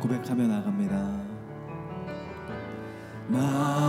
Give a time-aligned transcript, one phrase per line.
[0.00, 0.94] 고백하며 나갑니다.
[3.28, 3.87] 나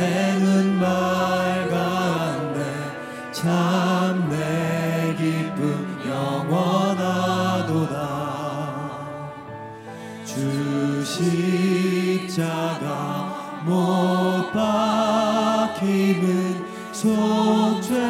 [0.00, 2.58] 행은 말간데
[3.32, 8.00] 참 내 기쁨 영원하도다.
[12.20, 16.20] 주식자가 못 박힘은
[16.92, 18.09] 속죄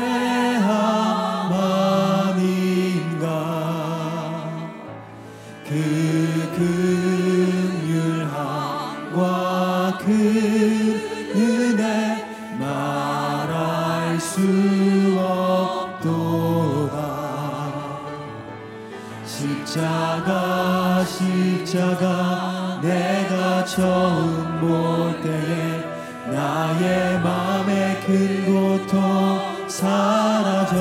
[29.67, 30.75] 사라져,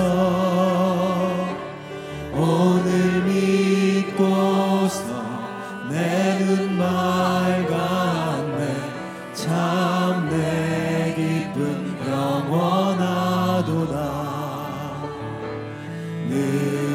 [2.34, 5.04] 오늘 믿고서
[5.90, 7.76] 내 눈, 말과
[8.40, 8.62] 은혜,
[9.34, 13.96] 참내 기쁨, 영원하도다.
[16.30, 16.89] 늘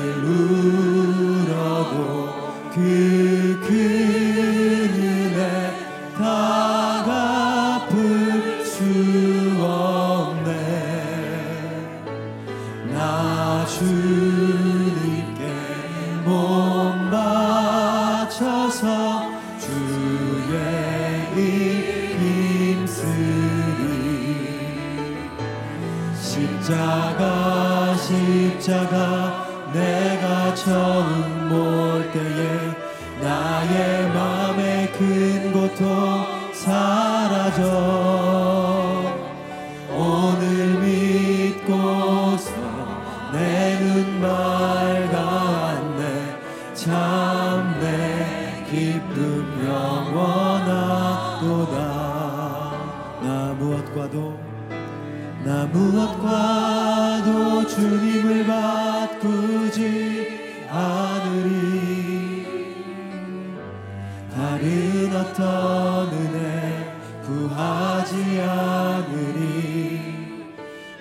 [64.64, 70.00] 나는 어떤 은혜 구하지 않으니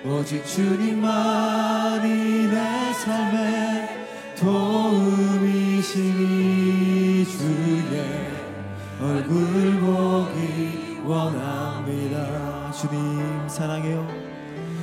[0.04, 2.08] 오직 주님만이
[2.48, 3.88] 내 삶의
[4.38, 5.94] 도움이시니
[7.24, 8.28] 주의
[9.00, 12.70] 얼굴 보기 원합니다.
[12.70, 14.06] 주님 사랑해요.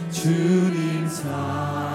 [0.09, 1.90] 주님 사랑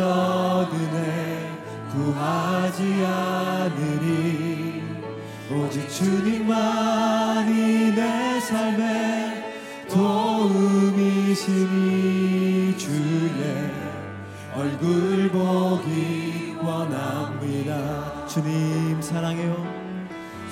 [0.00, 1.50] 어떤 은혜
[1.90, 4.80] 구하지 않으니
[5.50, 9.44] 오직 주님만이 내 삶의
[9.88, 11.48] 도움이시니
[12.78, 13.72] 주의
[14.54, 18.24] 얼굴 보기 원합니다.
[18.28, 19.66] 주님 사랑해요.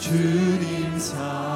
[0.01, 1.56] 주님 사랑해요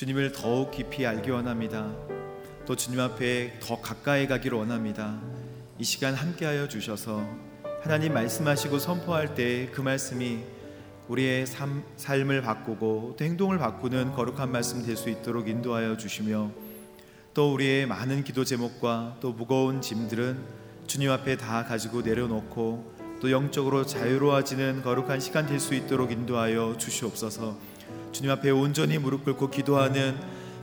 [0.00, 1.94] 주님을 더욱 깊이 알기 원합니다.
[2.64, 5.20] 또 주님 앞에 더 가까이 가기를 원합니다.
[5.78, 7.22] 이 시간 함께하여 주셔서
[7.82, 10.38] 하나님 말씀하시고 선포할 때 그 말씀이
[11.08, 16.50] 우리의 삶, 삶을 바꾸고 또 행동을 바꾸는 거룩한 말씀 될 수 있도록 인도하여 주시며
[17.34, 20.38] 또 우리의 많은 기도 제목과 또 무거운 짐들은
[20.86, 27.79] 주님 앞에 다 가지고 내려놓고 또 영적으로 자유로워지는 거룩한 시간 될 수 있도록 인도하여 주시옵소서.
[28.12, 30.16] 주님 앞에 온전히 무릎 꿇고 기도하는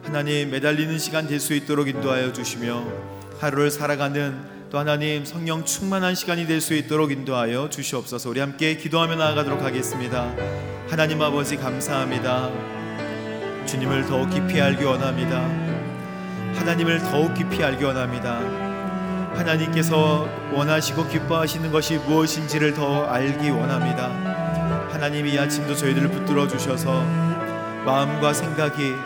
[0.03, 2.83] 하나님 매달리는 시간 될 수 있도록 인도하여 주시며
[3.39, 4.35] 하루를 살아가는
[4.69, 8.29] 또 하나님 성령 충만한 시간이 될 수 있도록 인도하여 주시옵소서.
[8.29, 10.33] 우리 함께 기도하며 나아가도록 하겠습니다.
[10.89, 12.49] 하나님 아버지 감사합니다.
[13.65, 15.39] 주님을 더욱 깊이 알기 원합니다.
[16.55, 18.39] 하나님을 더욱 깊이 알기 원합니다.
[19.35, 24.07] 하나님께서 원하시고 기뻐하시는 것이 무엇인지를 더 알기 원합니다.
[24.91, 27.03] 하나님이 이 아침도 저희들을 붙들어 주셔서
[27.87, 28.97] 마음과 생각이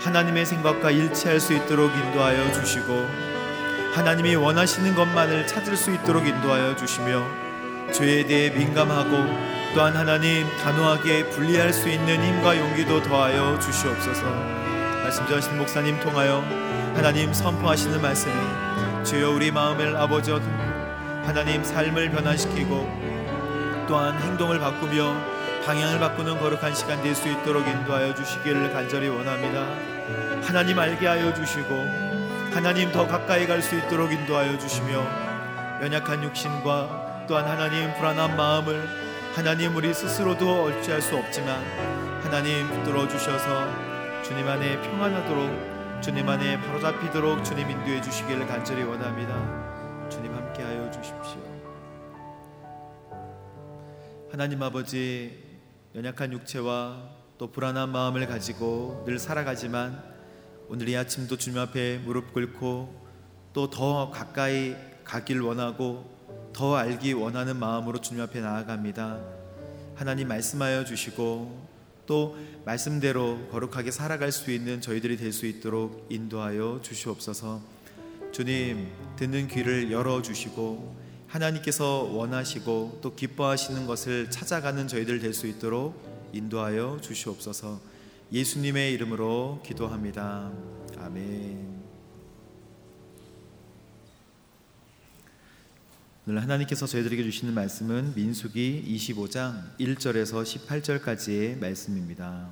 [0.00, 3.04] 하나님의 생각과 일치할 수 있도록 인도하여 주시고
[3.94, 7.26] 하나님이 원하시는 것만을 찾을 수 있도록 인도하여 주시며
[7.90, 9.10] 죄에 대해 민감하고
[9.74, 14.22] 또한 하나님 단호하게 분리할 수 있는 힘과 용기도 더하여 주시옵소서.
[15.02, 16.44] 말씀 전하신 목사님 통하여
[16.94, 18.34] 하나님 선포하시는 말씀이
[19.04, 20.30] 주여 우리 마음을 아버지
[21.24, 25.37] 하나님 삶을 변화시키고 또한 행동을 바꾸며
[25.68, 29.66] 방향을 바꾸는 거룩한 시간 될 수 있도록 인도하여 주시기를 간절히 원합니다.
[30.42, 31.74] 하나님 알게 하여 주시고
[32.54, 35.04] 하나님 더 가까이 갈 수 있도록 인도하여 주시며
[35.82, 38.88] 연약한 육신과 또한 하나님 불안한 마음을
[39.34, 41.62] 하나님 우리 스스로도 어찌할 수 없지만
[42.22, 43.68] 하나님 붙들어 주셔서
[44.22, 50.08] 주님 안에 평안하도록 주님 안에 바로잡히도록 주님 인도해 주시기를 간절히 원합니다.
[50.08, 51.42] 주님 함께하여 주십시오.
[54.30, 55.47] 하나님 아버지
[55.94, 57.08] 연약한 육체와
[57.38, 60.02] 또 불안한 마음을 가지고 늘 살아가지만
[60.68, 63.06] 오늘 이 아침도 주님 앞에 무릎 꿇고
[63.54, 66.08] 또 더 가까이 가길 원하고
[66.52, 69.18] 더 알기 원하는 마음으로 주님 앞에 나아갑니다.
[69.96, 71.66] 하나님 말씀하여 주시고
[72.06, 77.60] 또 말씀대로 거룩하게 살아갈 수 있는 저희들이 될 수 있도록 인도하여 주시옵소서.
[78.32, 86.30] 주님 듣는 귀를 열어 주시고 하나님께서 원하시고 또 기뻐하시는 것을 찾아가는 저희들 될 수 있도록
[86.32, 87.80] 인도하여 주시옵소서.
[88.32, 90.50] 예수님의 이름으로 기도합니다.
[90.98, 91.78] 아멘.
[96.26, 102.50] 오늘 하나님께서 저희들에게 주시는 말씀은 민수기 25장 1절에서 18절까지의 말씀입니다.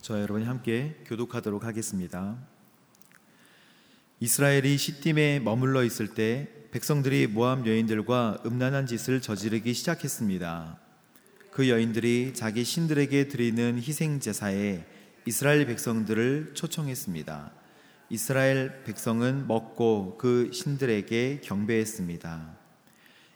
[0.00, 2.36] 저 여러분이 함께 교독하도록 하겠습니다.
[4.22, 10.78] 이스라엘이 시딤에 머물러 있을 때 백성들이 모함 여인들과 음란한 짓을 저지르기 시작했습니다.
[11.50, 14.84] 그 여인들이 자기 신들에게 드리는 희생 제사에
[15.26, 17.50] 이스라엘 백성들을 초청했습니다.
[18.10, 22.56] 이스라엘 백성은 먹고 그 신들에게 경배했습니다.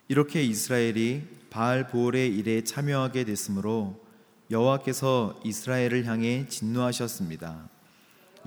[0.07, 4.01] 이렇게 이스라엘이 바알 보올의 일에 참여하게 됐으므로
[4.49, 7.75] 여호와께서 이스라엘을 향해 진노하셨습니다.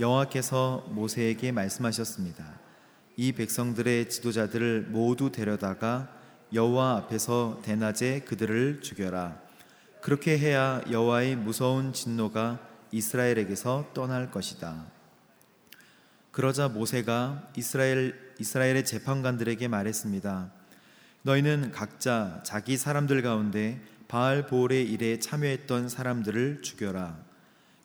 [0.00, 2.58] 여호와께서 모세에게 말씀하셨습니다.
[3.16, 6.08] 이 백성들의 지도자들을 모두 데려다가
[6.54, 9.38] 여호와 앞에서 대낮에 그들을 죽여라.
[10.00, 12.58] 그렇게 해야 여호와의 무서운 진노가
[12.92, 14.86] 이스라엘에게서 떠날 것이다.
[16.32, 20.50] 그러자 모세가 이스라엘 이스라엘의 재판관들에게 말했습니다.
[21.22, 27.29] 너희는 각자 자기 사람들 가운데 바알 보올의 일에 참여했던 사람들을 죽여라.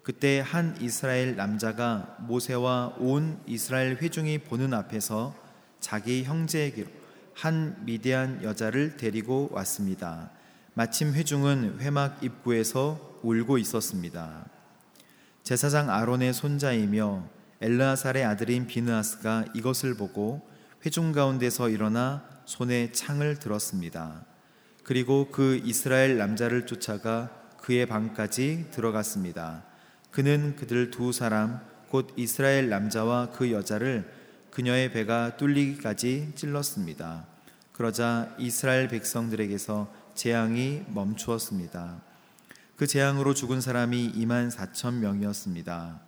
[0.06, 5.34] 그때 한 이스라엘 남자가 모세와 온 이스라엘 회중이 보는 앞에서
[5.80, 6.88] 자기 형제에게로
[7.34, 10.30] 한 미디안 여자를 데리고 왔습니다.
[10.76, 14.46] 마침 회중은 회막 입구에서 울고 있었습니다.
[15.42, 17.28] 제사장 아론의 손자이며
[17.62, 20.48] 엘르아살의 아들인 비느아스가 이것을 보고
[20.86, 24.24] 회중 가운데서 일어나 손에 창을 들었습니다.
[24.84, 29.64] 그리고 그 이스라엘 남자를 쫓아가 그의 방까지 들어갔습니다.
[30.16, 34.10] 그는 그들 두 사람 곧 이스라엘 남자와 그 여자를
[34.50, 37.26] 그녀의 배가 뚫리기까지 찔렀습니다.
[37.74, 42.02] 그러자 이스라엘 백성들에게서 재앙이 멈추었습니다.
[42.78, 46.00] 그 재앙으로 죽은 사람이 2만 4천 명이었습니다.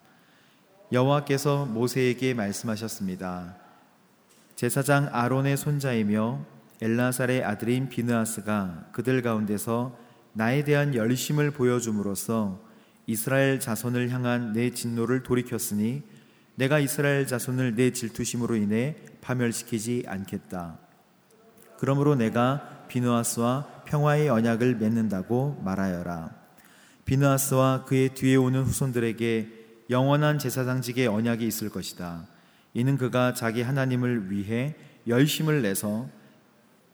[0.94, 3.58] 여호와께서 모세에게 말씀하셨습니다.
[4.56, 6.46] 제사장 아론의 손자이며
[6.80, 10.00] 엘라살의 아들인 비느아스가 그들 가운데서
[10.32, 12.66] 나에 대한 열심을 보여줌으로써
[13.08, 16.04] 이스라엘 자손을 향한 내 진노를 돌이켰으니
[16.56, 20.78] 내가 이스라엘 자손을 내 질투심으로 인해 파멸시키지 않겠다.
[21.80, 26.36] 그러므로 내가 비누아스와 평화의 언약을 맺는다고 말하여라.
[27.06, 32.28] 비누아스와 그의 뒤에 오는 후손들에게 영원한 제사장직의 언약이 있을 것이다.
[32.74, 34.76] 이는 그가 자기 하나님을 위해
[35.08, 36.10] 열심을 내서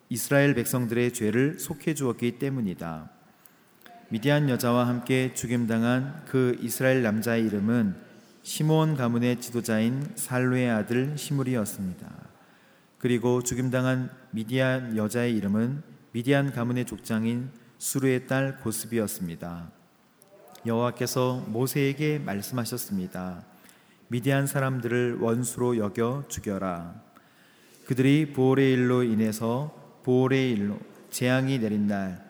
[0.09, 3.12] 이스라엘 백성들의 죄를 속해 주었기 때문이다.
[4.09, 7.95] 미디안 여자와 함께 죽임당한 그 이스라엘 남자의 이름은
[8.43, 12.07] 시몬 가문의 지도자인 살루의 아들 시므리였습니다.
[12.99, 15.81] 그리고 죽임당한 미디안 여자의 이름은
[16.11, 19.71] 미디안 가문의 족장인 수르의 딸 고스비였습니다.
[20.65, 23.43] 여호와께서 모세에게 말씀하셨습니다.
[24.09, 27.01] 미디안 사람들을 원수로 여겨 죽여라.
[27.87, 30.79] 그들이 보올의 일로 인해서 보올의 일로
[31.09, 32.22] 재앙이 내린 날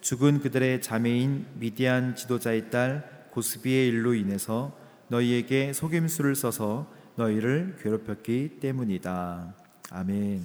[0.00, 4.76] 죽은 그들의 자매인 미디안 지도자의 딸 고스비의 일로 인해서
[5.08, 9.54] 너희에게 속임수를 써서 너희를 괴롭혔기 때문이다.
[9.90, 10.44] 아멘.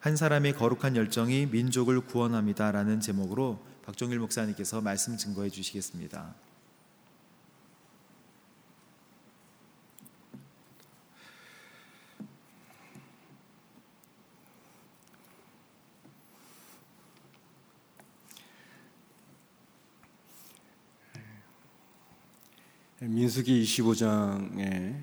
[0.00, 6.45] 한 사람의 거룩한 열정이 민족을 구원합니다라는 제목으로 박종일 목사님께서 말씀 증거해 주시겠습니다.
[23.16, 24.94] 민수기 25장에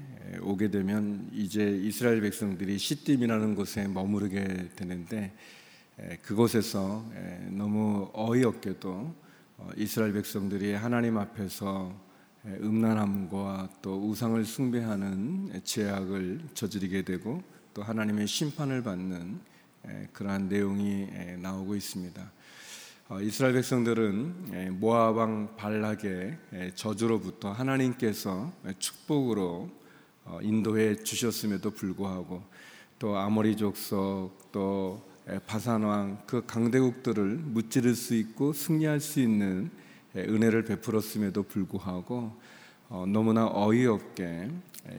[0.43, 5.33] 오게 되면 이제 이스라엘 백성들이 시딤이라는 곳에 머무르게 되는데
[6.21, 7.03] 그곳에서
[7.49, 9.15] 너무 어이없게도
[9.57, 11.91] 어, 이스라엘 백성들이 하나님 앞에서
[12.45, 17.41] 음란함과 또 우상을 숭배하는 죄악을 저지르게 되고
[17.73, 19.39] 또 하나님의 심판을 받는
[20.13, 21.07] 그러한 내용이
[21.39, 22.31] 나오고 있습니다.
[23.13, 29.69] 어, 이스라엘 백성들은 예, 왕 발락의 예, 저주로부터 하나님께서 축복으로
[30.25, 32.41] 어, 인도해 주셨음에도 불구하고
[32.97, 39.69] 또 아모리 족속 또 예, 바산 왕그 강대국들을 무찌를 수 있고 승리할 수 있는
[40.15, 42.35] 은혜를 베풀었음에도 불구하고
[42.89, 44.49] 어, 너무나 어이없게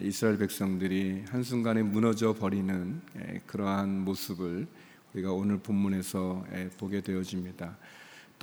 [0.03, 3.01] 이스라엘 백성들이 한순간에 무너져 버리는
[3.49, 4.69] 그러한 모습을
[5.15, 6.45] 우리가 오늘 본문에서
[6.79, 7.77] 보게 되어집니다.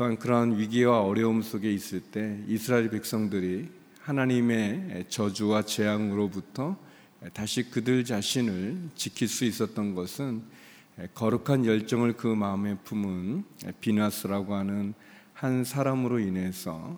[0.01, 6.75] 또한 그러한 위기와 어려움 속에 있을 때 이스라엘 백성들이 하나님의 저주와 재앙으로부터
[7.34, 10.41] 다시 그들 자신을 지킬 수 있었던 것은
[11.13, 13.43] 거룩한 열정을 그 마음에 품은
[13.79, 14.96] 비나스라고 하는
[15.36, 16.98] 한 사람으로 인해서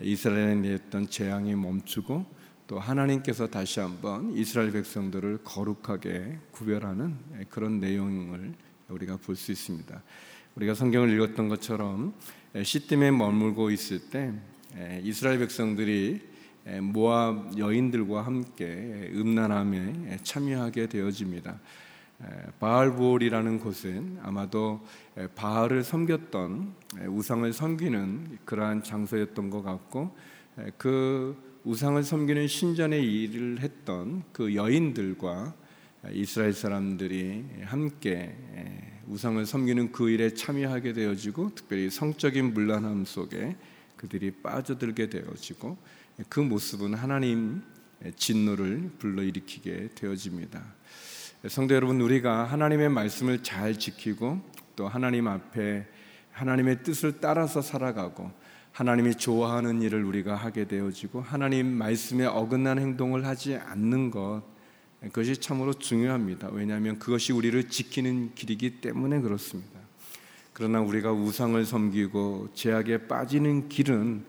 [0.00, 2.24] 이스라엘에 내렸던 재앙이 멈추고
[2.66, 7.14] 또 하나님께서 다시 한번 이스라엘 백성들을 거룩하게 구별하는
[7.50, 8.54] 그런 내용을
[8.88, 10.02] 우리가 볼 수 있습니다.
[10.58, 12.14] 우리가 성경을 읽었던 것처럼
[12.62, 14.32] 시딤에 머물고 있을 때
[15.02, 16.20] 이스라엘 백성들이
[16.80, 21.58] 모압 여인들과 함께 음란함에 참여하게 되어집니다.
[22.58, 24.84] 바알볼이라는 곳은 아마도
[25.34, 26.74] 바알을 섬겼던
[27.08, 30.16] 우상을 섬기는 그러한 장소였던 것 같고
[30.76, 35.54] 그 우상을 섬기는 신전의 일을 했던 그 여인들과
[36.12, 38.34] 이스라엘 사람들이 함께
[39.08, 43.56] 우상을 섬기는 그 일에 참여하게 되어지고 특별히 성적인 문란함 속에
[43.96, 45.78] 그들이 빠져들게 되어지고
[46.28, 47.62] 그 모습은 하나님
[48.16, 50.62] 진노를 불러일으키게 되어집니다.
[51.48, 54.40] 성도 여러분, 우리가 하나님의 말씀을 잘 지키고
[54.76, 55.86] 또 하나님 앞에
[56.32, 58.30] 하나님의 뜻을 따라서 살아가고
[58.72, 64.42] 하나님이 좋아하는 일을 우리가 하게 되어지고 하나님 말씀에 어긋난 행동을 하지 않는 것
[65.00, 66.48] 그것이 참으로 중요합니다.
[66.52, 69.78] 왜냐하면 그것이 우리를 지키는 길이기 때문에 그렇습니다.
[70.52, 74.24] 그러나 우리가 우상을 섬기고 죄악에 빠지는 길은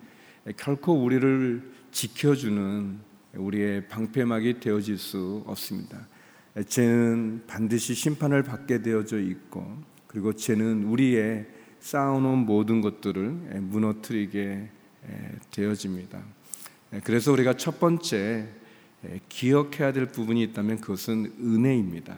[0.57, 2.99] 결코 우리를 지켜주는
[3.33, 6.07] 우리의 방패막이 되어질 수 없습니다.
[6.67, 11.47] 죄는 반드시 심판을 받게 되어져 있고 그리고 죄는 우리의
[11.79, 14.69] 쌓아놓은 모든 것들을 무너뜨리게
[15.49, 16.21] 되어집니다.
[17.03, 18.58] 그래서 우리가 첫 번째 예,
[19.29, 22.17] 기억해야 될 부분이 있다면 그것은 은혜입니다.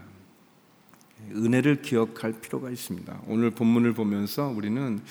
[1.36, 3.22] 은혜를 기억할 필요가 있습니다.
[3.28, 5.02] 오늘 본문을 보면서 우리는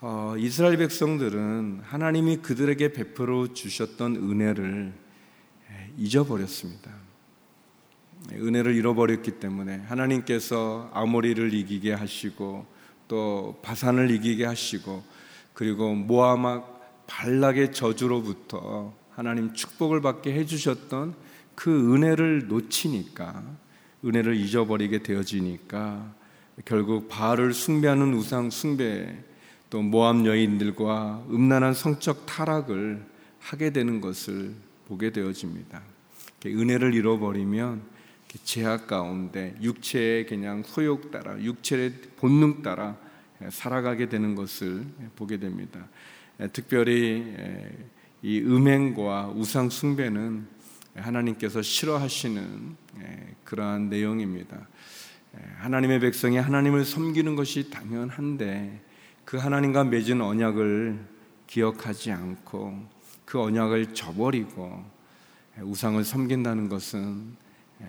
[0.00, 4.92] 어, 이스라엘 백성들은 하나님이 그들에게 베풀어 주셨던 은혜를
[5.70, 6.90] 예, 잊어버렸습니다.
[8.32, 12.66] 예, 은혜를 잃어버렸기 때문에 하나님께서 아모리를 이기게 하시고
[13.08, 15.02] 또 바산을 이기게 하시고
[15.54, 21.14] 그리고 모아막 발락의 저주로부터 하나님 축복을 받게 해주셨던
[21.54, 23.42] 그 은혜를 놓치니까
[24.04, 26.14] 은혜를 잊어버리게 되어지니까
[26.64, 29.16] 결국 바알을 숭배하는 우상 숭배
[29.70, 33.04] 또 모함 여인들과 음란한 성적 타락을
[33.40, 34.54] 하게 되는 것을
[34.86, 35.82] 보게 되어집니다.
[36.46, 37.82] 은혜를 잃어버리면
[38.42, 42.96] 제약 가운데 육체의 그냥 소욕 따라 육체의 본능 따라
[43.48, 44.84] 살아가게 되는 것을
[45.16, 45.86] 보게 됩니다.
[46.52, 47.24] 특별히
[48.24, 50.46] 이 음행과 우상 숭배는
[50.94, 52.74] 하나님께서 싫어하시는
[53.44, 54.66] 그러한 내용입니다.
[55.58, 58.80] 하나님의 백성이 하나님을 섬기는 것이 당연한데
[59.26, 61.04] 그 하나님과 맺은 언약을
[61.46, 62.88] 기억하지 않고
[63.26, 64.82] 그 언약을 저버리고
[65.60, 67.36] 우상을 섬긴다는 것은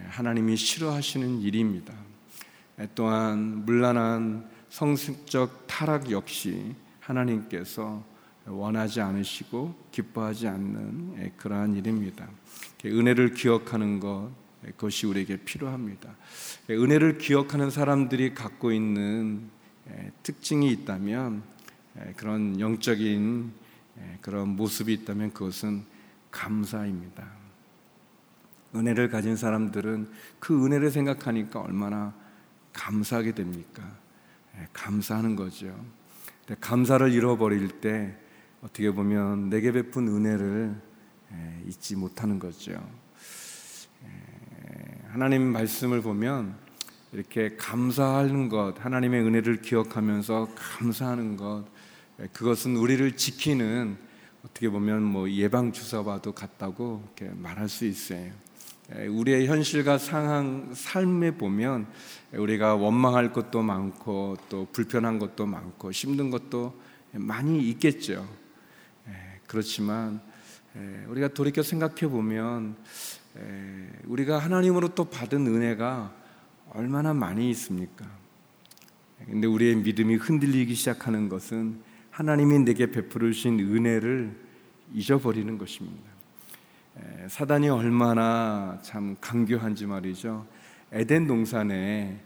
[0.10, 1.94] 하나님이 싫어하시는 일입니다.
[2.94, 8.04] 또한 물란한 성적 타락 역시 하나님께서
[8.48, 12.28] 원하지 않으시고 기뻐하지 않는 그러한 일입니다.
[12.86, 16.16] 은혜를 기억하는 것 그것이 우리에게 필요합니다.
[16.70, 19.50] 은혜를 기억하는 사람들이 갖고 있는
[20.24, 21.44] 특징이 있다면
[22.16, 23.52] 그런 영적인
[24.22, 25.84] 그런 모습이 있다면 그것은
[26.32, 27.26] 감사입니다.
[28.76, 30.10] 은혜를 가진 사람들은
[30.40, 32.14] 그 은혜를 생각하니까 얼마나
[32.74, 33.84] 감사하게 됩니까?
[34.74, 35.74] 감사하는 거죠.
[36.60, 38.18] 감사를 잃어버릴 때
[38.66, 40.76] 어떻게 보면 내게 베푼 은혜를
[41.68, 42.74] 잊지 못하는 거죠.
[45.10, 46.56] 하나님 말씀을 보면
[47.14, 51.66] 이렇게 감사하는 것, 하나님의 은혜를 기억하면서 감사하는 것,
[52.34, 53.98] 그것은 우리를 지키는
[54.44, 58.32] 어떻게 보면 뭐 예방 주사와도 같다고 이렇게 말할 수 있어요.
[58.90, 61.86] 우리의 현실과 상황 삶에 보면
[62.34, 66.82] 우리가 원망할 것도 많고 또 불편한 것도 많고 힘든 것도
[67.14, 68.28] 많이 있겠죠.
[69.48, 70.22] 그렇지만
[71.08, 72.76] 우리가 돌이켜 생각해 보면
[74.06, 76.14] 우리가 하나님으로부터 받은 은혜가
[76.72, 78.06] 얼마나 많이 있습니까?
[79.26, 81.82] 근데 우리의 믿음이 흔들리기 시작하는 것은
[82.12, 84.36] 하나님이 내게 베풀어 주신 은혜를
[84.94, 86.10] 잊어버리는 것입니다.
[87.28, 90.46] 사단이 얼마나 참 강교한지 말이죠.
[90.92, 92.20] 에덴 동산에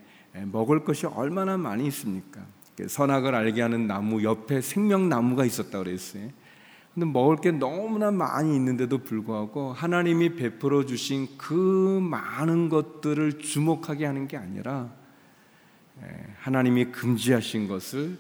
[0.46, 2.46] 먹을 것이 얼마나 많이 있습니까?
[2.88, 6.30] 선악을 알게 하는 나무 옆에 생명나무가 있었다 그랬어요.
[7.00, 14.28] 근데 먹을 게 너무나 많이 있는데도 불구하고 하나님이 베풀어 주신 그 많은 것들을 주목하게 하는
[14.28, 14.92] 게 아니라
[16.40, 18.18] 하나님이 금지하신 것을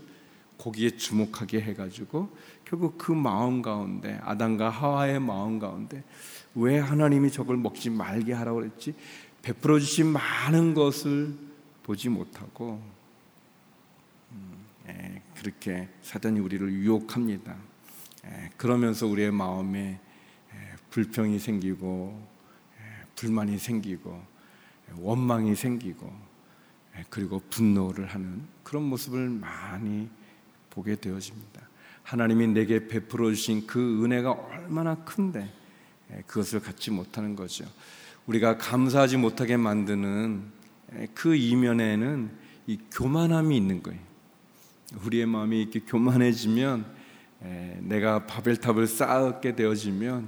[0.57, 2.29] 거기에 주목하게 해가지고
[2.63, 6.01] 결국 그 마음 가운데 아담과 하와의 마음 가운데
[6.55, 8.95] 왜 하나님이 저걸 먹지 말게 하라고 그랬지?
[9.41, 11.33] 베풀어 주신 많은 것을
[11.83, 12.81] 보지 못하고
[14.31, 17.57] 음, 그렇게 사단이 우리를 유혹합니다.
[18.57, 19.99] 그러면서 우리의 마음에
[20.89, 22.27] 불평이 생기고
[23.15, 24.21] 불만이 생기고
[24.97, 26.11] 원망이 생기고
[27.09, 30.09] 그리고 분노를 하는 그런 모습을 많이
[30.69, 31.61] 보게 되어집니다.
[32.03, 35.51] 하나님이 내게 베풀어 주신 그 은혜가 얼마나 큰데
[36.27, 37.65] 그것을 갖지 못하는 거죠.
[38.25, 40.43] 우리가 감사하지 못하게 만드는
[41.13, 42.31] 그 이면에는
[42.67, 43.99] 이 교만함이 있는 거예요.
[45.05, 46.98] 우리의 마음이 이렇게 교만해지면
[47.79, 50.27] 내가 바벨탑을 쌓게 되어지면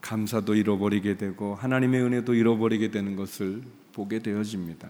[0.00, 4.88] 감사도 잃어버리게 되고 하나님의 은혜도 잃어버리게 되는 것을 보게 되어집니다.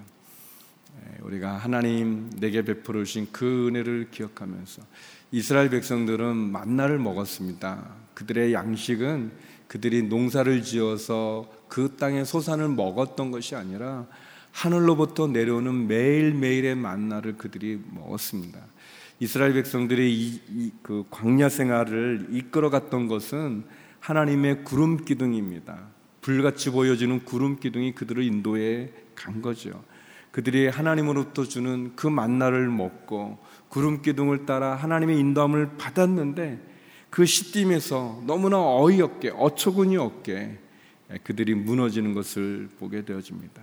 [1.23, 4.83] 우리가 하나님 내게 베풀어 주신 그 은혜를 기억하면서
[5.33, 7.95] 이스라엘 백성들은 만나를 먹었습니다.
[8.15, 9.33] 그들의 양식은
[9.67, 14.07] 그들이 농사를 지어서 그 땅의 소산을 먹었던 것이 아니라
[14.53, 18.61] 하늘로부터 내려오는 매일매일의 만나를 그들이 먹었습니다.
[19.19, 23.65] 이스라엘 백성들이 이, 이, 그 광야 생활을 이끌어갔던 것은
[24.01, 25.89] 하나님의 구름 기둥입니다.
[26.21, 29.83] 불같이 보여지는 구름 기둥이 그들을 인도해 간 거죠.
[30.31, 33.39] 그들이 하나님으로부터 주는 그 만나를 먹고
[33.69, 36.59] 구름 기둥을 따라 하나님의 인도함을 받았는데
[37.11, 40.59] 그 시딤에서 너무나 어이없게 어처구니 없게
[41.23, 43.63] 그들이 무너지는 것을 보게 되어집니다.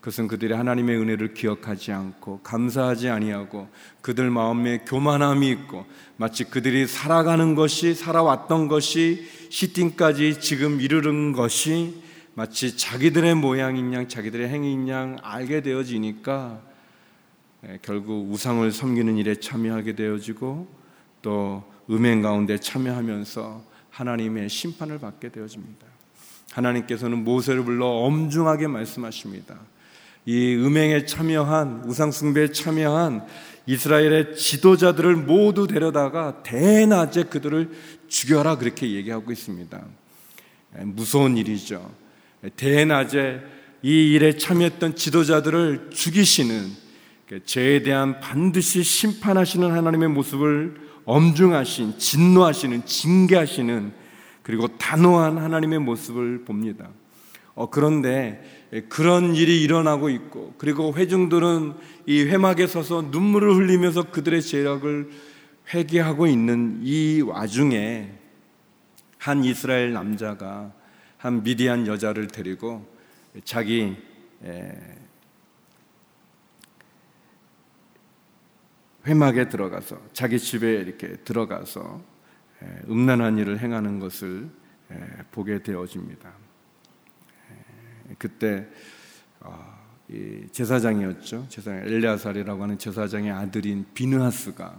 [0.00, 3.68] 그것은 그들이 하나님의 은혜를 기억하지 않고 감사하지 아니하고
[4.00, 5.84] 그들 마음에 교만함이 있고
[6.16, 12.02] 마치 그들이 살아가는 것이 살아왔던 것이 시팀까지 지금 이르는 것이
[12.34, 16.62] 마치 자기들의 모양인 양 자기들의 행위인 양 알게 되어지니까
[17.66, 20.66] 예, 결국 우상을 섬기는 일에 참여하게 되어지고
[21.20, 25.86] 또 음행 가운데 참여하면서 하나님의 심판을 받게 되어집니다.
[26.52, 29.58] 하나님께서는 모세를 불러 엄중하게 말씀하십니다.
[30.26, 33.26] 이 음행에 참여한 우상숭배에 참여한
[33.66, 37.70] 이스라엘의 지도자들을 모두 데려다가 대낮에 그들을
[38.08, 39.80] 죽여라 그렇게 얘기하고 있습니다.
[40.82, 41.90] 무서운 일이죠.
[42.56, 43.40] 대낮에
[43.82, 46.70] 이 일에 참여했던 지도자들을 죽이시는
[47.44, 53.92] 죄에 대한 반드시 심판하시는 하나님의 모습을 엄중하신 진노하시는 징계하시는
[54.42, 56.88] 그리고 단호한 하나님의 모습을 봅니다.
[57.60, 58.42] 어, 그런데
[58.88, 61.74] 그런 일이 일어나고 있고 그리고 회중들은
[62.06, 65.10] 이 회막에 서서 눈물을 흘리면서 그들의 죄악을
[65.74, 68.14] 회개하고 있는 이 와중에
[69.18, 70.72] 한 이스라엘 남자가
[71.18, 72.86] 한 미디안 여자를 데리고
[73.44, 73.94] 자기
[79.06, 82.00] 회막에 들어가서 자기 집에 이렇게 들어가서
[82.88, 84.48] 음란한 일을 행하는 것을
[85.30, 86.39] 보게 되어집니다.
[88.18, 88.66] 그때
[89.40, 89.78] 어,
[90.52, 91.46] 제사장이었죠.
[91.48, 94.74] 제사장 엘리아살이라고 하는 제사장의 아들인 비느하스가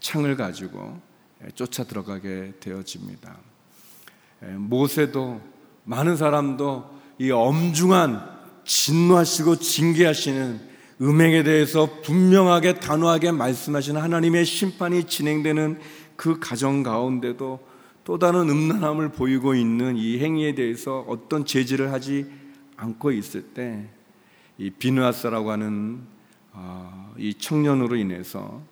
[0.00, 1.00] 창을 가지고
[1.54, 3.36] 쫓아 들어가게 되어집니다.
[4.56, 5.40] 모세도
[5.84, 10.60] 많은 사람도 이 엄중한 진노하시고 징계하시는
[11.00, 15.78] 음행에 대해서 분명하게 단호하게 말씀하시는 하나님의 심판이 진행되는
[16.16, 17.60] 그 가정 가운데도
[18.06, 22.24] 또 다른 음란함을 보이고 있는 이 행위에 대해서 어떤 제지를 하지
[22.78, 23.96] 않고 있을 때
[24.58, 26.00] 이 비누아스라고 하는
[26.52, 28.62] 어, 이 청년으로 인해서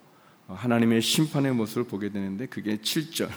[0.49, 3.29] 하나님의 심판의 모습을 보게 되는데 그게 7절,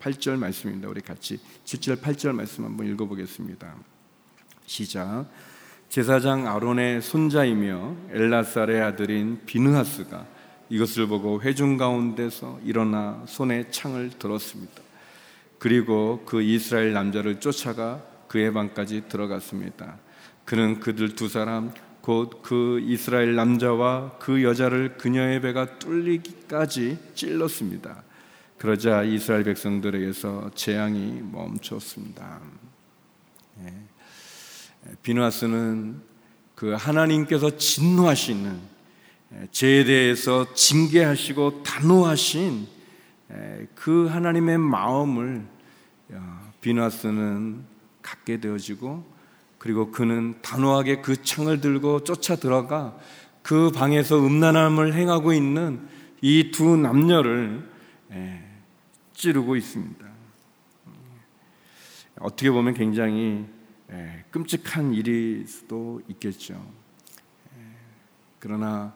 [0.00, 0.88] 8절 말씀입니다.
[0.88, 3.74] 우리 같이 7절, 8절 말씀 한번 읽어보겠습니다.
[4.66, 5.26] 시작.
[5.88, 10.24] 제사장 아론의 손자이며 엘라살의 아들인 비느하스가
[10.68, 14.89] 이것을 보고 회중 가운데서 일어나 손에 창을 들었습니다.
[15.60, 19.98] 그리고 그 이스라엘 남자를 쫓아가 그의 방까지 들어갔습니다.
[20.44, 28.02] 그는 그들 두 사람 곧 그 이스라엘 남자와 그 여자를 그녀의 배가 뚫리기까지 찔렀습니다.
[28.58, 32.40] 그러자 이스라엘 백성들에게서 재앙이 멈췄습니다.
[33.56, 33.74] 네.
[35.02, 36.00] 비누아스는
[36.54, 38.58] 그 하나님께서 진노하시는
[39.50, 42.79] 죄에 대해서 징계하시고 단호하신
[43.74, 45.46] 그 하나님의 마음을
[46.60, 47.64] 비누아스는
[48.02, 49.04] 갖게 되어지고
[49.58, 52.96] 그리고 그는 단호하게 그 창을 들고 쫓아 들어가
[53.42, 55.86] 그 방에서 음란함을 행하고 있는
[56.22, 57.68] 이 두 남녀를
[59.14, 60.06] 찌르고 있습니다.
[62.20, 63.46] 어떻게 보면 굉장히
[63.92, 66.54] 예, 끔찍한 일일 수도 있겠죠.
[67.56, 67.62] 예,
[68.38, 68.94] 그러나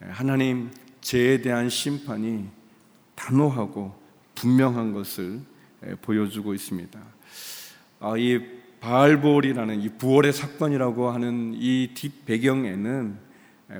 [0.00, 0.70] 하나님
[1.00, 2.48] 죄에 대한 심판이
[3.16, 3.92] 단호하고
[4.36, 5.40] 분명한 것을
[5.86, 7.00] 예, 보여주고 있습니다.
[8.00, 8.40] 아, 이
[8.80, 13.18] 바알볼이라는 이 부월의 사건이라고 하는 이 뒷 배경에는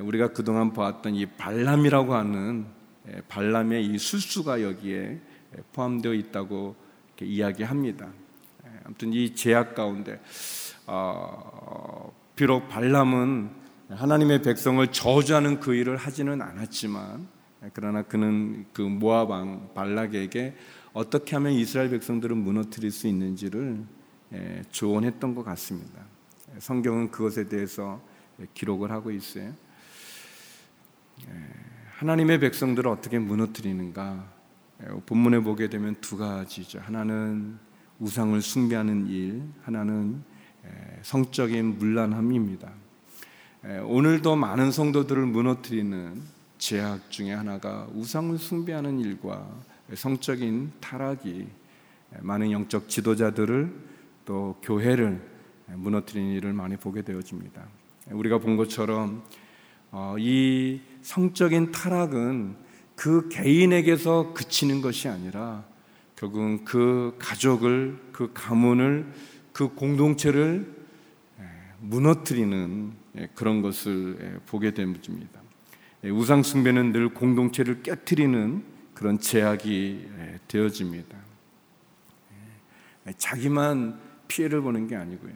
[0.01, 2.65] 우리가 그동안 보았던 이 발람이라고 하는
[3.29, 5.21] 발람의 이 술수가 여기에
[5.71, 6.75] 포함되어 있다고
[7.21, 8.09] 이야기합니다.
[8.83, 10.19] 아무튼 이 제약 가운데
[10.87, 13.49] 어, 비록 발람은
[13.89, 17.27] 하나님의 백성을 저주하는 그 일을 하지는 않았지만
[17.73, 20.55] 그러나 그는 그 모압 왕 발락에게
[20.93, 23.83] 어떻게 하면 이스라엘 백성들을 무너뜨릴 수 있는지를
[24.33, 26.01] 예, 조언했던 것 같습니다.
[26.59, 28.01] 성경은 그것에 대해서
[28.53, 29.53] 기록을 하고 있어요.
[31.21, 31.33] 예,
[31.91, 34.27] 하나님의 백성들을 어떻게 무너뜨리는가?
[34.83, 36.79] 예, 본문에 보게 되면 두 가지죠.
[36.79, 37.57] 하나는
[37.99, 40.21] 우상을 숭배하는 일, 하나는
[41.01, 42.71] 성적인 문란함입니다.
[43.85, 46.21] 오늘도 많은 성도들을 무너뜨리는
[46.57, 49.47] 제약 중에 하나가 우상을 숭배하는 일과
[49.93, 51.47] 성적인 타락이
[52.19, 53.73] 많은 영적 지도자들을
[54.25, 55.21] 또 교회를
[55.67, 57.63] 무너뜨리는 일을 많이 보게 되어집니다.
[58.11, 59.23] 우리가 본 것처럼
[59.91, 62.55] 어, 이 성적인 타락은
[62.95, 65.63] 그 개인에게서 그치는 것이 아니라
[66.15, 69.13] 결국은 그 가족을 그 가문을
[69.53, 70.75] 그 공동체를
[71.79, 72.91] 무너뜨리는
[73.35, 75.39] 그런 것을 보게 됩니다.
[76.03, 80.07] 우상 숭배는 늘 공동체를 깨뜨리는 그런 제약이
[80.47, 81.17] 되어집니다.
[83.17, 85.31] 자기만 피해를 보는 게 아니고요.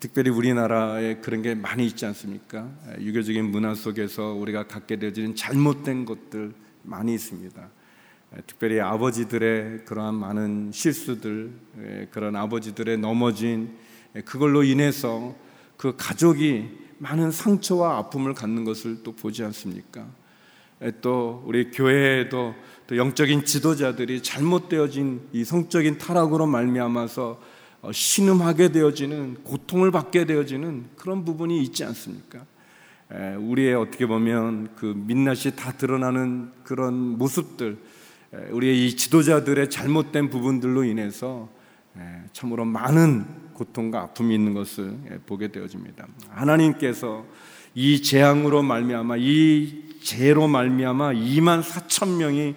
[0.00, 2.70] 특별히 우리나라에 그런 게 많이 있지 않습니까?
[3.00, 7.68] 유교적인 문화 속에서 우리가 갖게 되어지는 잘못된 것들 많이 있습니다.
[8.46, 11.50] 특별히 아버지들의 그러한 많은 실수들,
[12.10, 13.76] 그런 아버지들의 넘어진
[14.24, 15.34] 그걸로 인해서
[15.76, 20.06] 그 가족이 많은 상처와 아픔을 갖는 것을 또 보지 않습니까?
[21.00, 22.54] 또 우리 교회에도
[22.86, 27.40] 또 영적인 지도자들이 잘못되어진 이 성적인 타락으로 말미암아서
[27.80, 32.44] 어, 신음하게 되어지는 고통을 받게 되어지는 그런 부분이 있지 않습니까?
[33.38, 37.78] 우리의 어떻게 보면 그 민낯이 다 드러나는 그런 모습들,
[38.50, 41.48] 우리의 이 지도자들의 잘못된 부분들로 인해서
[42.32, 43.24] 참으로 많은
[43.58, 46.06] 고통과 아픔이 있는 것을 보게 되어집니다.
[46.30, 47.26] 하나님께서
[47.74, 52.54] 이 재앙으로 말미암아 이 죄로 말미암아 2만 4천 명이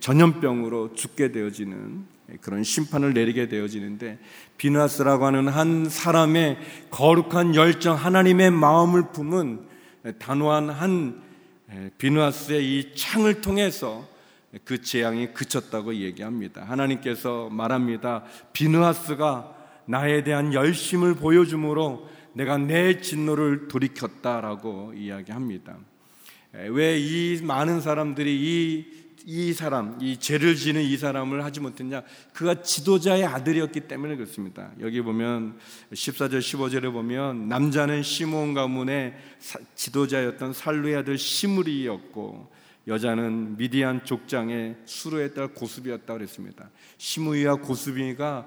[0.00, 2.04] 전염병으로 죽게 되어지는
[2.40, 4.18] 그런 심판을 내리게 되어지는데
[4.56, 6.58] 비누아스라고 하는 한 사람의
[6.90, 9.60] 거룩한 열정 하나님의 마음을 품은
[10.18, 11.22] 단호한 한
[11.98, 14.08] 비누아스의 이 창을 통해서
[14.64, 16.64] 그 재앙이 그쳤다고 얘기합니다.
[16.64, 18.24] 하나님께서 말합니다.
[18.52, 19.55] 비누아스가
[19.86, 25.78] 나에 대한 열심을 보여주므로 내가 내 진노를 돌이켰다라고 이야기합니다.
[26.70, 28.86] 왜 이 많은 사람들이 이,
[29.26, 32.02] 이 사람, 이 죄를 지는 이 사람을 하지 못했냐?
[32.32, 34.70] 그가 지도자의 아들이었기 때문에 그렇습니다.
[34.80, 35.58] 여기 보면
[35.92, 39.14] 14절, 15절에 보면 남자는 시몬 가문의
[39.74, 42.50] 지도자였던 살루의 아들 시므리였고
[42.86, 46.70] 여자는 미디안 족장의 수로의 딸 고수비였다 그랬습니다.
[46.98, 48.46] 시므이와 고수비가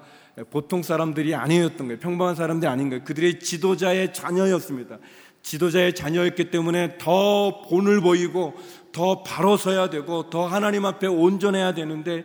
[0.50, 1.98] 보통 사람들이 아니었던 거예요.
[1.98, 3.04] 평범한 사람들이 아닌 거예요.
[3.04, 4.98] 그들의 지도자의 자녀였습니다.
[5.42, 8.54] 지도자의 자녀였기 때문에 더 본을 보이고
[8.92, 12.24] 더 바로 서야 되고 더 하나님 앞에 온전해야 되는데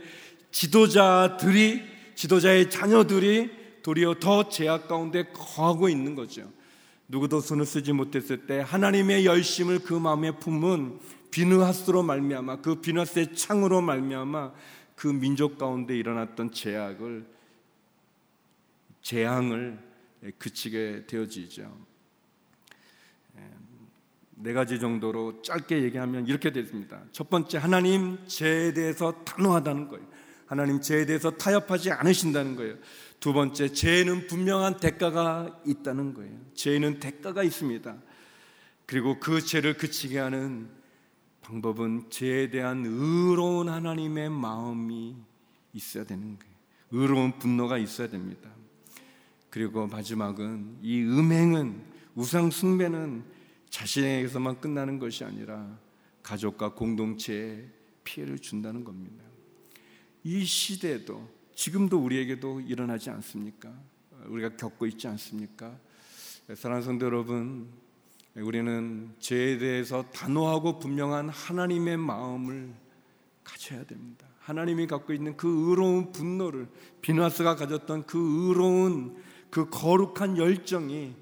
[0.52, 1.84] 지도자들이
[2.16, 3.52] 지도자의 자녀들이
[3.84, 6.50] 도리어 더 제약 가운데 거하고 있는 거죠.
[7.08, 13.82] 누구도 손을 쓰지 못했을 때 하나님의 열심을 그 마음에 품은 비누하스로 말미암아 그 비누하스의 창으로
[13.82, 14.52] 말미암아
[14.96, 17.35] 그 민족 가운데 일어났던 제약을
[19.06, 19.78] 재앙을
[20.40, 21.72] 그치게 되어지죠.
[24.38, 27.04] 네 가지 정도로 짧게 얘기하면 이렇게 됐습니다.
[27.12, 30.06] 첫 번째, 하나님 죄에 대해서 단호하다는 거예요.
[30.48, 32.78] 하나님 죄에 대해서 타협하지 않으신다는 거예요.
[33.20, 36.38] 두 번째, 죄에는 분명한 대가가 있다는 거예요.
[36.56, 37.96] 죄에는 대가가 있습니다.
[38.88, 40.68] 그리고 그 죄를 그치게 하는
[41.44, 45.16] 방법은 죄에 대한 의로운 하나님의 마음이
[45.74, 46.56] 있어야 되는 거예요.
[46.92, 48.55] 의로운 분노가 있어야 됩니다.
[49.56, 51.82] 그리고 마지막은 이 음행은
[52.16, 53.24] 우상 숭배는
[53.70, 55.80] 자신에게서만 끝나는 것이 아니라
[56.22, 57.64] 가족과 공동체에
[58.04, 59.24] 피해를 준다는 겁니다.
[60.26, 63.72] 이 시대도 지금도 우리에게도 일어나지 않습니까?
[64.26, 65.80] 우리가 겪고 있지 않습니까?
[66.54, 67.70] 사랑하는 성도 여러분,
[68.36, 72.74] 우리는 죄에 대해서 단호하고 분명한 하나님의 마음을
[73.46, 74.28] 가져야 됩니다.
[74.40, 76.68] 하나님이 갖고 있는 그 의로운 분노를
[77.00, 78.18] 비나스가 가졌던 그
[78.50, 79.16] 의로운
[79.56, 81.16] 그 거룩한 열정이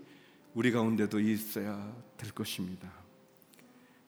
[0.55, 2.91] 우리 가운데도 있어야 될 것입니다.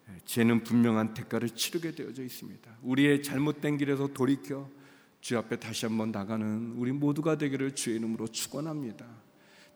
[0.09, 2.71] 예, 죄는 분명한 대가를 치르게 되어져 있습니다.
[2.81, 4.67] 우리의 잘못된 길에서 돌이켜
[5.21, 9.05] 주 앞에 다시 한번 나가는 우리 모두가 되기를 주의 이름으로 축원합니다.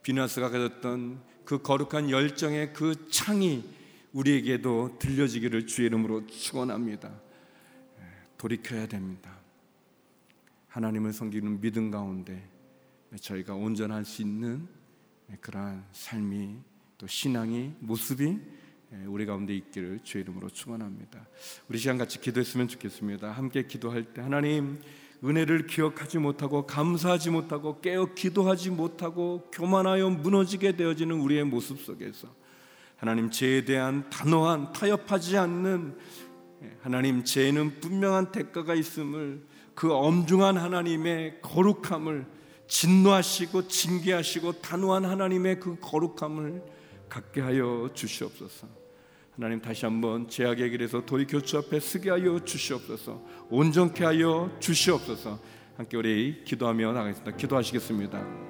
[0.01, 3.63] 비나스가 가졌던 그 거룩한 열정의 그 창이
[4.13, 7.07] 우리에게도 들려지기를 주의 이름으로 축원합니다.
[7.07, 8.03] 예,
[8.35, 9.31] 돌이켜야 됩니다.
[10.69, 12.49] 하나님을 섬기는 믿음 가운데
[13.17, 14.67] 저희가 온전할 수 있는
[15.41, 16.57] 그러한 삶이
[16.97, 18.39] 또 신앙이 모습이
[18.91, 21.27] 예, 우리 가운데 있기를 주의 이름으로 축원합니다.
[21.69, 23.31] 우리 시간 같이 기도했으면 좋겠습니다.
[23.31, 24.81] 함께 기도할 때 하나님
[25.23, 32.33] 은혜를 기억하지 못하고 감사하지 못하고 깨어 기도하지 못하고 교만하여 무너지게 되어지는 우리의 모습 속에서
[32.95, 35.97] 하나님 죄에 대한 단호한 타협하지 않는
[36.63, 39.45] 예, 하나님 죄에는 분명한 대가가 있음을
[39.75, 42.38] 그 엄중한 하나님의 거룩함을
[42.69, 46.63] 진노하시고 징계하시고 단호한 하나님의 그 거룩함을
[47.09, 48.67] 갖게 하여 주시옵소서.
[49.35, 53.21] 하나님 다시 한번 제약의 길에서 돌이켜 주 앞에 서게 하여 주시옵소서.
[53.49, 55.39] 온전케 하여 주시옵소서.
[55.77, 57.37] 함께 우리 기도하며 나가겠습니다.
[57.37, 58.49] 기도하시겠습니다.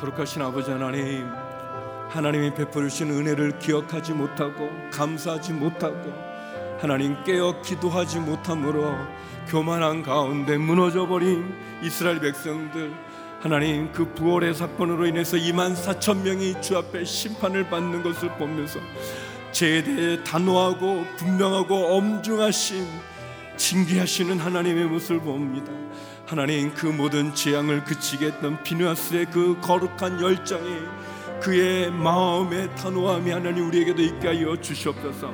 [0.00, 1.26] 거룩하신 아버지 하나님,
[2.08, 6.12] 하나님이 베풀으신 은혜를 기억하지 못하고 감사하지 못하고
[6.80, 8.94] 하나님 깨어 기도하지 못함으로
[9.48, 12.92] 교만한 가운데 무너져 버린 이스라엘 백성들
[13.40, 18.78] 하나님 그 부활의 사건으로 인해서 2만 4천 명이 주 앞에 심판을 받는 것을 보면서
[19.52, 22.86] 죄에 대해 단호하고 분명하고 엄중하신
[23.56, 25.72] 징계하시는 하나님의 모습을 봅니다.
[26.26, 30.76] 하나님 그 모든 재앙을 그치게 했던 비누아스의 그 거룩한 열정이
[31.40, 35.32] 그의 마음의 단호함이 하나님 우리에게도 있게 하여 주시옵소서.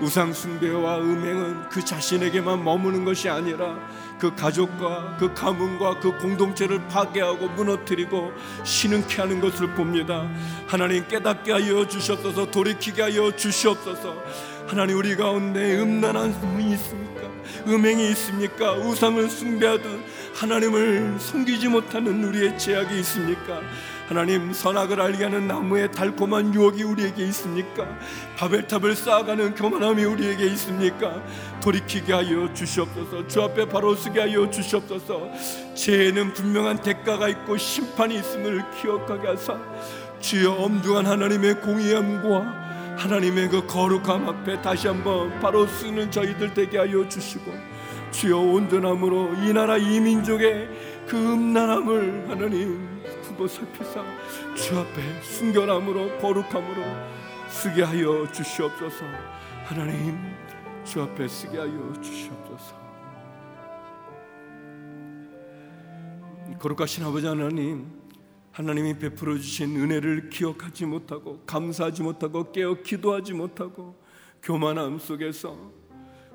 [0.00, 3.78] 우상 숭배와 음행은 그 자신에게만 머무는 것이 아니라
[4.18, 8.32] 그 가족과 그 가문과 그 공동체를 파괴하고 무너뜨리고
[8.64, 10.28] 신음케 하는 것을 봅니다.
[10.66, 12.50] 하나님 깨닫게 하여 주시옵소서.
[12.50, 14.22] 돌이키게 하여 주시옵소서.
[14.66, 17.22] 하나님 우리 가운데 음란한 소문이 있습니까?
[17.66, 18.72] 음행이 있습니까?
[18.72, 23.60] 우상을 숭배하던 하나님을 섬기지 못하는 우리의 죄악이 있습니까?
[24.08, 27.86] 하나님 선악을 알게 하는 나무의 달콤한 유혹이 우리에게 있습니까?
[28.36, 31.22] 바벨탑을 쌓아가는 교만함이 우리에게 있습니까?
[31.62, 35.30] 돌이키게 하여 주시옵소서 주 앞에 바로 서게 하여 주시옵소서
[35.74, 39.58] 죄에는 분명한 대가가 있고 심판이 있음을 기억하게 하사
[40.20, 42.64] 주여 엄중한 하나님의 공의함과
[42.98, 47.52] 하나님의 그 거룩함 앞에 다시 한번 바로 쓰는 저희들 되게 하여 주시고
[48.10, 50.68] 주여 온전함으로 이 나라 이 민족의
[51.08, 52.94] 그 음란함을 하나님
[53.34, 54.04] 두고 살피사
[54.54, 56.82] 주 앞에 순결함으로 거룩함으로
[57.48, 59.04] 쓰게 하여 주시옵소서.
[59.64, 60.18] 하나님
[60.84, 62.84] 주 앞에 쓰게 하여 주시옵소서.
[66.58, 67.90] 거룩하신 아버지 하나님
[68.52, 74.00] 하나님이 베풀어 주신 은혜를 기억하지 못하고 감사하지 못하고 깨어 기도하지 못하고
[74.42, 75.72] 교만함 속에서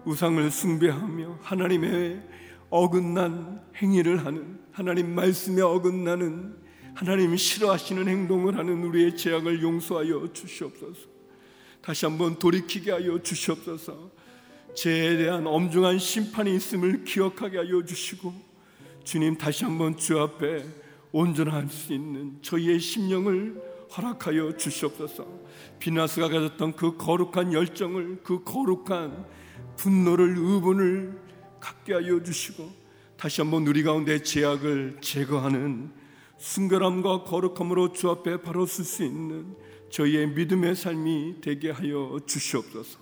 [0.06, 2.22] 우상을 숭배하며 하나님의
[2.70, 11.08] 어긋난 행위를 하는 하나님 말씀에 어긋나는 하나님이 싫어하시는 행동을 하는 우리의 죄악을 용서하여 주시옵소서.
[11.82, 14.12] 다시 한번 돌이키게 하여 주시옵소서.
[14.76, 18.34] 죄에 대한 엄중한 심판이 있음을 기억하게 하여 주시고
[19.04, 20.66] 주님 다시 한번 주 앞에
[21.12, 23.62] 온전할 수 있는 저희의 심령을
[23.96, 25.26] 허락하여 주시옵소서.
[25.80, 29.26] 비나스가 가졌던 그 거룩한 열정을 그 거룩한
[29.78, 31.20] 분노를 의분을
[31.60, 32.72] 갖게 하여 주시고
[33.18, 35.92] 다시 한번 우리 가운데 죄악을 제거하는
[36.40, 39.56] 순결함과 거룩함으로 주 앞에 바로 설수 있는
[39.90, 42.98] 저희의 믿음의 삶이 되게 하여 주시옵소서.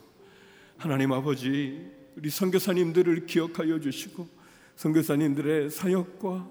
[0.78, 4.28] 하나님 아버지, 우리 선교사님들을 기억하여 주시고
[4.76, 6.50] 선교사님들의 사역과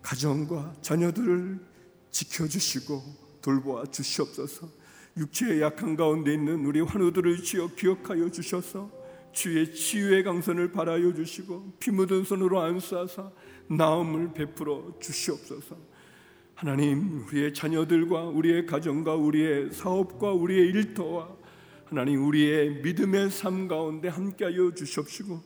[0.00, 1.60] 가정과 자녀들을
[2.10, 3.02] 지켜 주시고
[3.42, 4.68] 돌보아 주시옵소서.
[5.18, 8.90] 육체의 약한 가운데 있는 우리 환우들을 지어 기억하여 주셔서
[9.36, 13.30] 주의 치유의 강선을 바라여 주시고 피 묻은 손으로 안수하사
[13.68, 15.76] 나음을 베풀어 주시옵소서.
[16.54, 21.28] 하나님, 우리의 자녀들과 우리의 가정과 우리의 사업과 우리의 일터와
[21.84, 25.42] 하나님 우리의 믿음의 삶 가운데 함께하여 주시옵시고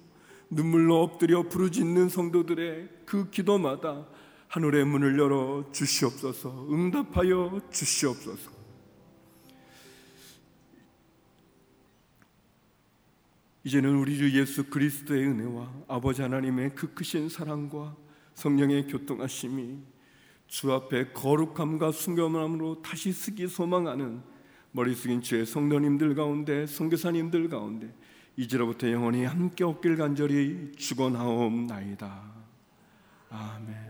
[0.50, 4.07] 눈물로 엎드려 부르짖는 성도들의 그 기도마다
[4.46, 6.68] 하늘의 문을 열어 주시옵소서.
[6.70, 8.60] 응답하여 주시옵소서.
[13.62, 17.94] 이제는 우리 주 예수 그리스도의 은혜와 아버지 하나님의 그 크신 사랑과
[18.35, 19.79] 성령의 교통하심이
[20.46, 24.23] 주 앞에 거룩함과 순결함으로 다시 쓰기 소망하는
[24.73, 27.92] 머리 숙인 주의 성도님들 가운데 성교사님들 가운데
[28.37, 32.33] 이제로부터 영원히 함께 없길 간절히 축원하옵나이다.
[33.29, 33.89] 아멘.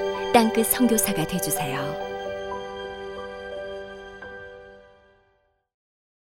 [0.33, 2.10] 땅끝 성교사가 되주세요